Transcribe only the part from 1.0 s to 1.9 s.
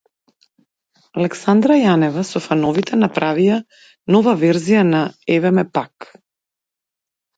Александра